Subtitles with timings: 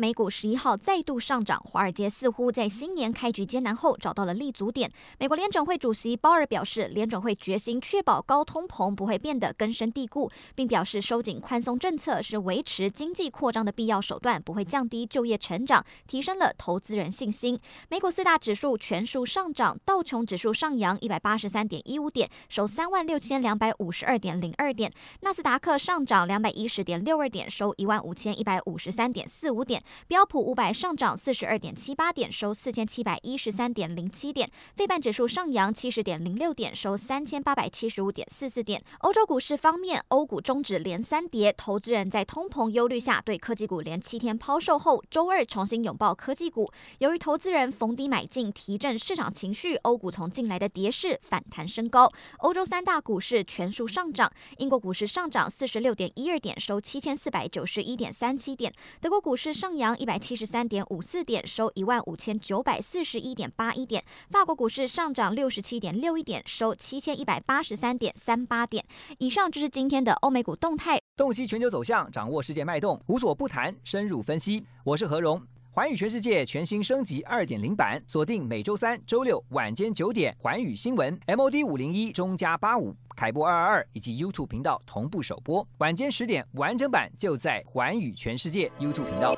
[0.00, 4.90] 美股十一号再度上涨，华尔街似乎在新年开局艰难后找到了立足点。
[5.18, 17.60] 美国联准会主席鲍尔表示，联准会决心确保高通膨不会变得根深蒂固，并表示收紧宽松政策是维持经济扩张的必要手段，不会降低就业成长，提升了投资人信心。
[17.90, 24.90] 美股四大指数全数上涨，道琼指数上扬一百八十三点一五点，收三万六千两百五十二点零二点；
[25.20, 29.82] 纳斯达克上涨两百一十点六二点，收一万五千一百五十三点四五点。
[30.06, 34.50] 标普五百上涨四十二点七八点，收四千七百一十三点零七点。
[34.74, 38.82] 费半指数上扬七十点零六点，收三千八百七十五点四四点。
[39.00, 46.70] 欧洲股市方面，欧股终止连三跌，投资人在通膨忧虑下对科技股连七天抛售后，周二重新拥抱科技股。
[46.98, 52.10] 由于投资人逢低买进，提振市场情绪，欧股从近来的跌势反弹升高。
[52.38, 58.72] 欧洲三大股市全数上涨，英国股市上涨四十六点一二点，收七千四百九十一点三七点。
[59.00, 60.20] 德国股市上扬一百。
[60.20, 64.04] 七十三点五四点，收一万五千九百四十一点八一点。
[64.28, 68.84] 法国股市上涨六十七点六一点，收七千一百八十三点三八点。
[69.18, 71.00] 以上就是今天的欧美股动态。
[71.16, 74.62] 洞悉全球走向，掌握世界脉动，无所不谈，深入分析。
[74.84, 89.34] 我是何荣，环宇全世界全新升级二点零版，锁定每周三、周六晚间九点，环宇新闻 MOD 五零一中加八五凯播二二二以及 YouTube 频道同步首播，晚间十点完整版就在环宇全世界 YouTube 频道。